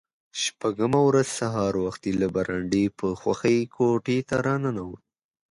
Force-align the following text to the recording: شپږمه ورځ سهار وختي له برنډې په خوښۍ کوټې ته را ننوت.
شپږمه 0.41 0.99
ورځ 1.07 1.27
سهار 1.39 1.73
وختي 1.85 2.11
له 2.21 2.27
برنډې 2.35 2.85
په 2.99 3.07
خوښۍ 3.21 3.59
کوټې 3.75 4.19
ته 4.27 4.35
را 4.45 4.55
ننوت. 4.63 5.03